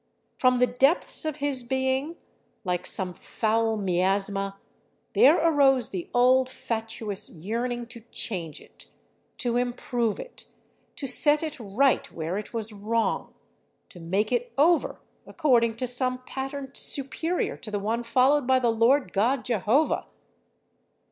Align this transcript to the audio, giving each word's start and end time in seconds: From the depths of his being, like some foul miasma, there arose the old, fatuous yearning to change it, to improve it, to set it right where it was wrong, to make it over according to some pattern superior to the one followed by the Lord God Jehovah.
From 0.35 0.57
the 0.57 0.65
depths 0.65 1.25
of 1.25 1.35
his 1.35 1.61
being, 1.61 2.15
like 2.63 2.87
some 2.87 3.13
foul 3.13 3.77
miasma, 3.77 4.57
there 5.13 5.37
arose 5.37 5.91
the 5.91 6.09
old, 6.11 6.49
fatuous 6.49 7.29
yearning 7.29 7.85
to 7.85 7.99
change 8.11 8.59
it, 8.61 8.87
to 9.37 9.57
improve 9.57 10.19
it, 10.19 10.47
to 10.95 11.05
set 11.05 11.43
it 11.43 11.59
right 11.59 12.11
where 12.11 12.39
it 12.39 12.51
was 12.51 12.73
wrong, 12.73 13.35
to 13.89 13.99
make 13.99 14.31
it 14.31 14.51
over 14.57 14.99
according 15.27 15.75
to 15.75 15.85
some 15.85 16.17
pattern 16.23 16.71
superior 16.73 17.55
to 17.57 17.69
the 17.69 17.77
one 17.77 18.01
followed 18.01 18.47
by 18.47 18.57
the 18.57 18.71
Lord 18.71 19.13
God 19.13 19.45
Jehovah. 19.45 20.07